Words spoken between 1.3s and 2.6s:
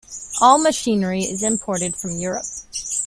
imported from Europe.